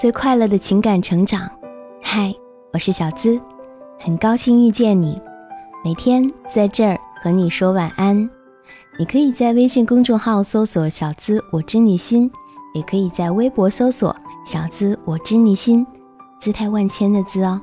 [0.00, 1.46] 最快乐的情感成长。
[2.02, 2.34] 嗨，
[2.72, 3.38] 我是小资，
[3.98, 5.20] 很高兴遇见你。
[5.84, 8.16] 每天在这儿和你说晚安。
[8.98, 12.32] 你可以在微信公众号搜索“小资我知你心”，
[12.72, 15.86] 也可以在微博搜索“小资我知你心”，
[16.40, 17.60] 姿态万千的“资”哦。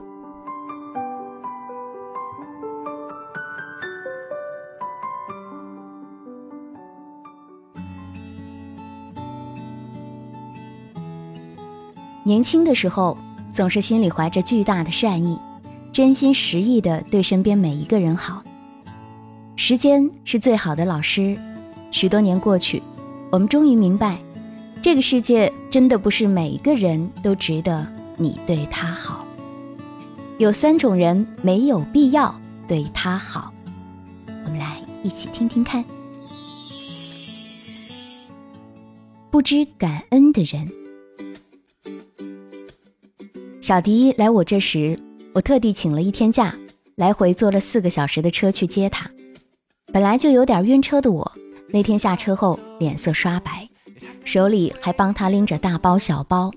[12.28, 13.18] 年轻的时候，
[13.54, 15.40] 总是心里怀着巨大的善意，
[15.94, 18.44] 真心实意的对身边每一个人好。
[19.56, 21.40] 时间是最好的老师。
[21.90, 22.84] 许多年过去，
[23.32, 24.20] 我们终于明白，
[24.82, 27.88] 这个世界真的不是每一个人都值得
[28.18, 29.26] 你对他好。
[30.38, 32.38] 有三种人没有必要
[32.68, 33.54] 对他好。
[34.44, 35.82] 我们来一起听听看。
[39.32, 40.70] 不知感恩的人。
[43.68, 44.98] 小迪来我这时，
[45.34, 46.56] 我特地请了一天假，
[46.96, 49.12] 来回坐了四个小时的车去接他。
[49.92, 51.30] 本来就有点晕车的我，
[51.68, 53.68] 那天下车后脸色刷白，
[54.24, 56.50] 手里还帮他拎着大包小包，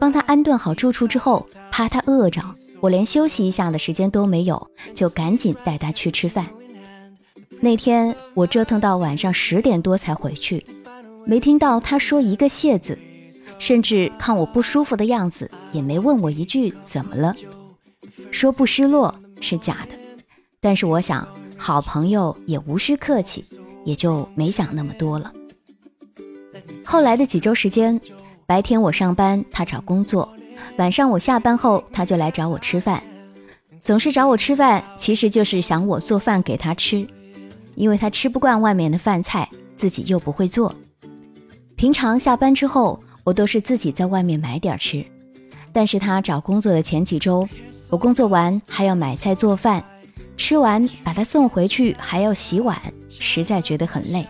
[0.00, 2.42] 帮他安顿好住处之后，怕他饿着，
[2.80, 6.44] 我连休息一下的时间都没有，就赶紧带他去吃饭。
[7.60, 10.66] 那天我折腾到晚上十点多才回去，
[11.24, 12.98] 没听到他说一个谢字。
[13.60, 17.34] 甚至看我不舒服的样子，也没问我一句怎么了。
[18.30, 19.96] 说不失落是假的，
[20.60, 21.26] 但是我想
[21.56, 23.44] 好朋友也无需客气，
[23.84, 25.32] 也就没想那么多了。
[26.84, 28.00] 后来的几周时间，
[28.46, 30.28] 白天我上班，他找工作；
[30.78, 33.02] 晚上我下班后，他就来找我吃饭。
[33.82, 37.06] 总是找我吃饭，其实就是想我做饭给他吃，
[37.74, 40.74] 因为他吃不惯外面的饭菜，自己又不会做。
[41.76, 43.02] 平常下班之后。
[43.22, 45.04] 我都是自己在外面买点吃，
[45.72, 47.48] 但是他找工作的前几周，
[47.88, 49.84] 我工作完还要买菜做饭，
[50.36, 52.76] 吃完把他送回去还要洗碗，
[53.08, 54.26] 实在觉得很累。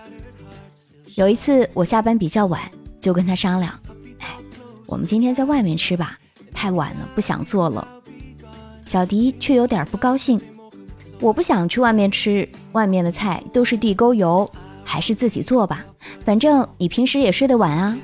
[1.15, 2.61] 有一次我下班比较晚，
[3.01, 3.73] 就跟他商量
[4.21, 4.27] ：“哎，
[4.87, 6.19] 我们今天在外面吃吧，
[6.53, 7.87] 太晚了不想做了。”
[8.87, 10.41] 小迪却有点不高兴
[11.21, 14.51] ：“我不想去外面吃，外面的菜都是地沟油，
[14.85, 15.85] 还是自己做吧，
[16.25, 17.97] 反正你平时也睡得晚啊。”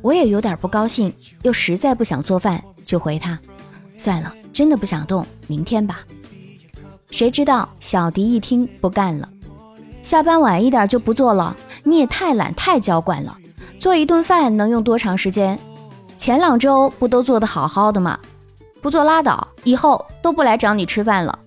[0.00, 3.38] 我也有点不高兴，又实在不想做饭，就回他
[3.98, 6.00] ：“算了，真的不想动，明天吧。”
[7.10, 9.28] 谁知道小迪一听不干了
[10.02, 13.36] ：“下班晚一点就不做了，你也太懒太娇惯了。
[13.80, 15.58] 做一顿饭能用多长时间？
[16.16, 18.18] 前两周不都做得好好的吗？
[18.80, 21.38] 不做拉倒，以后都不来找你吃饭了。”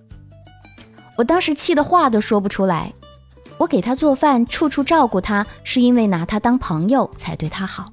[1.16, 2.92] 我当时气的话都说不出来。
[3.58, 7.92] 我给他做饭，处处照顾他，是因为拿他当朋友才对他好。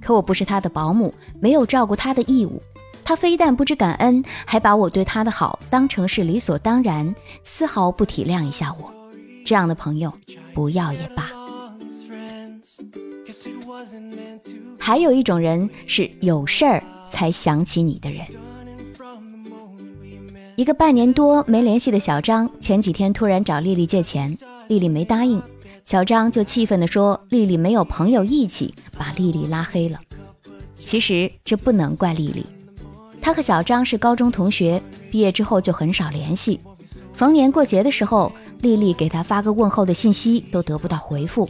[0.00, 2.62] 可我不是他的保姆，没有照顾他的义务。
[3.04, 8.92] 他非但不知感恩，还把我对他的好当成是理所当然，丝毫不体谅一下我。
[9.44, 10.12] 这样的朋友，
[10.54, 11.28] 不要也罢。
[14.78, 18.24] 还有一种人是有事儿才想起你的人。
[20.56, 24.36] 一个半年多没联系的小张，前几天突然找丽丽借钱，
[24.68, 25.42] 丽丽没答应。
[25.90, 29.98] 小张就气愤地说：“丽丽没有朋友义气，把丽丽拉黑了。”
[30.78, 32.46] 其实这不能怪丽丽，
[33.20, 34.80] 她和小张是高中同学，
[35.10, 36.60] 毕业之后就很少联系。
[37.12, 38.30] 逢年过节的时候，
[38.60, 41.48] 丽丽给他发个问候的信息都得不到回复。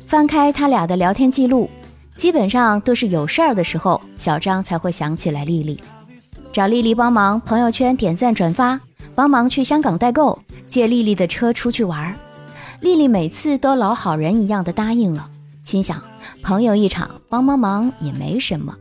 [0.00, 1.70] 翻开他俩的聊天记录，
[2.16, 5.80] 基本上都是有事儿的时候，小张才会想起来丽丽，
[6.52, 8.80] 找丽丽帮忙朋友圈点赞转发，
[9.14, 10.36] 帮忙去香港代购，
[10.68, 12.16] 借丽丽的车出去玩儿。
[12.80, 15.30] 丽丽每次都老好人一样的答应了，
[15.64, 16.02] 心想
[16.42, 18.76] 朋友一场，帮帮忙也没什么。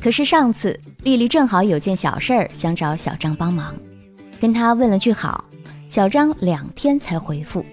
[0.00, 3.74] 可是上次丽丽正好有件小事儿想找小张帮忙，
[4.40, 5.44] 跟他问了句好，
[5.88, 7.64] 小张两天才回复。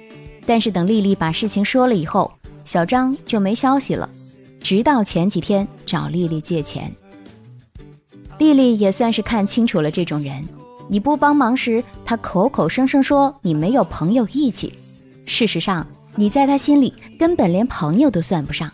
[0.45, 2.31] 但是等丽丽把事情说了以后，
[2.63, 4.09] 小张就没消息了，
[4.61, 6.93] 直到前几天找丽丽借钱。
[8.37, 10.47] 丽丽也算是看清楚了这种人。
[10.89, 14.73] 你不帮忙时，他口口声声说你没有朋友义气。
[15.25, 15.85] 事实上，
[16.15, 18.71] 你在他心里根本连朋友都算不上。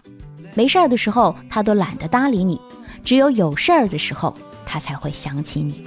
[0.54, 2.56] 没事儿的时候，他都懒得搭理你；
[3.04, 5.84] 只有有事儿的时候，他才会想起你。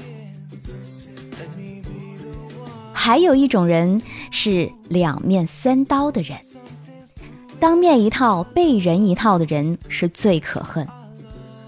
[2.93, 4.02] 还有一种人
[4.32, 6.37] 是两面三刀的人，
[7.61, 10.84] 当面一套，背人一套的人是最可恨。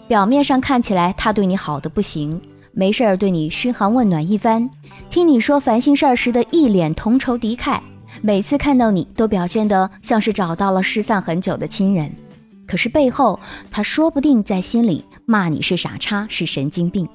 [0.08, 2.40] 表面上看起来他对你好的不行。
[2.78, 4.70] 没事儿对你嘘寒问暖一番，
[5.10, 7.80] 听你说烦心事儿时的一脸同仇敌忾，
[8.22, 12.08] 每次看到你都表现得像是找到了失散很久的亲人。
[12.68, 17.08] 可是背后他说不定在心里骂你是傻叉，是神经病。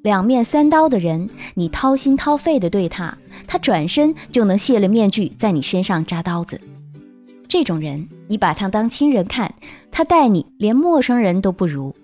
[0.00, 3.14] 两面三刀的人，你掏心掏肺的对他，
[3.46, 6.58] 他转身就能卸了面具，在你身上扎刀子。
[7.46, 9.54] 这种人，你把他当亲人看，
[9.90, 11.94] 他待你连陌生人都不如。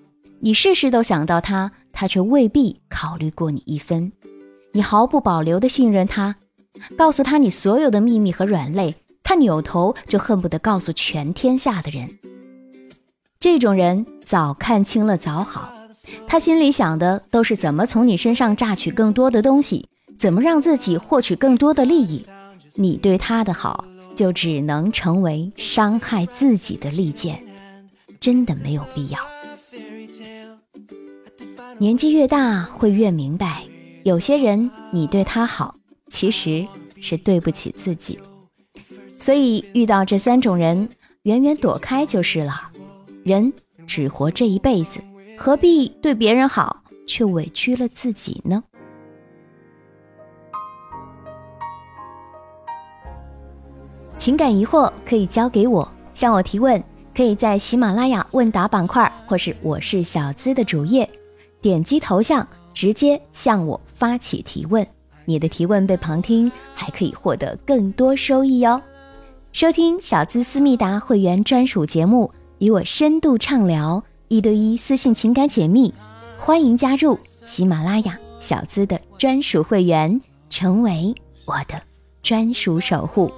[0.44, 4.12] 你事事都想到他，他却未必考虑过你一分。
[4.72, 6.34] 你毫不保留的信任他，
[6.96, 12.18] 告诉他你所有的秘密和软肋，他扭头就恨不得告诉全天下的人。
[13.38, 15.72] 这种人早看清了早好。
[16.26, 22.24] 他心里想的都是怎么从你身上榨取更多的东西，怎么让自己获取更多的利益。
[22.74, 23.84] 你对他的好，
[24.16, 27.44] 就只能成为伤害自己的利剑，
[28.18, 29.18] 真的没有必要。
[31.78, 33.64] 年纪越大，会越明白，
[34.04, 35.74] 有些人你对他好，
[36.08, 36.66] 其实
[37.00, 38.18] 是对不起自己。
[39.18, 40.88] 所以遇到这三种人，
[41.22, 42.70] 远远躲开就是了。
[43.24, 43.52] 人
[43.86, 45.00] 只活这一辈子。
[45.36, 48.62] 何必对别人好，却委屈了自己呢？
[54.18, 56.80] 情感疑惑可以交给我，向我提问，
[57.12, 61.08] 可以在喜马拉雅问答板块，或是我是小资的主页，
[61.62, 64.86] 点击头像直接向我发起提问。
[65.24, 68.82] 你的提问被旁听，还可以获得更多收益哟。
[69.52, 74.02] 收听小资思密达会员专属节目，与我深度畅聊。
[74.26, 75.92] 一对一私信情感解密，
[76.38, 81.14] 欢迎加入喜马拉雅小资的专属会员，成为
[81.44, 81.80] 我的
[82.22, 83.30] 专属守护。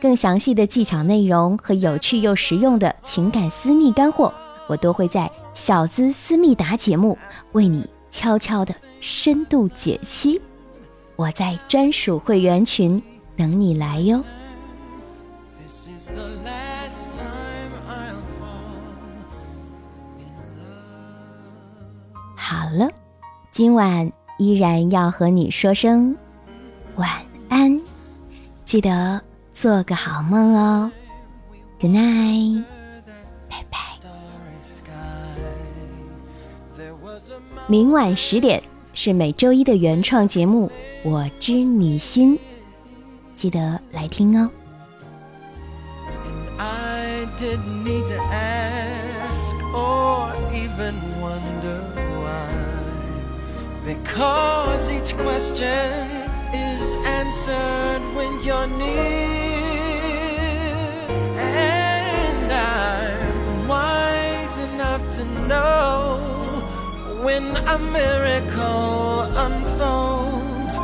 [0.00, 4.32] 更详细的技巧内容和有趣又实用的情感私密干货，
[4.68, 7.16] 我都会在小资思密达节目
[7.52, 10.40] 为你悄悄的深度解析。
[11.16, 13.00] 我在专属会员群
[13.36, 14.22] 等你来哟。
[22.34, 22.88] 好了，
[23.50, 26.16] 今晚依然要和你说声
[26.96, 27.08] 晚
[27.48, 27.80] 安，
[28.64, 29.20] 记得
[29.52, 30.90] 做个好梦哦。
[31.80, 32.64] Good night，
[37.72, 40.70] 明晚十点是每周一的原创节目
[41.08, 42.36] 《我知你心》，
[43.34, 44.50] 记得来听哦。
[53.86, 56.08] Because each question
[56.52, 59.21] is answered when you're near.
[67.66, 70.74] A miracle unfolds.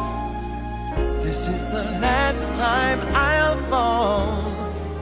[1.24, 4.30] This is the last time I'll fall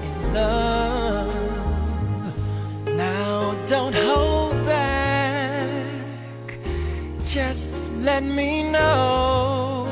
[0.03, 1.35] in love.
[2.97, 5.87] Now don't hold back.
[7.25, 9.87] Just let me know.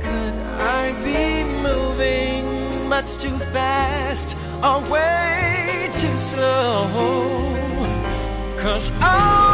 [0.00, 0.34] Could
[0.78, 6.88] I be moving much too fast or way too slow?
[8.58, 9.53] Cause all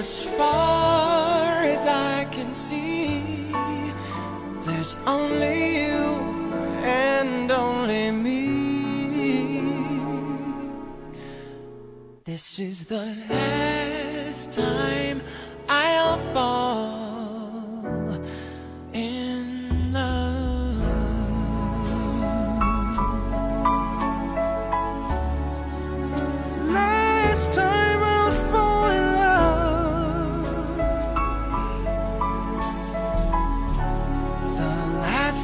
[0.00, 3.52] As far as I can see,
[4.64, 6.00] there's only you
[6.82, 8.46] and only me.
[12.24, 15.20] This is the last time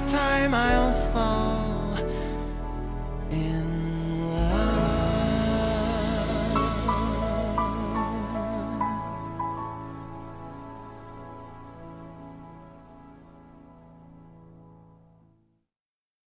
[0.07, 1.76] time I'll fall.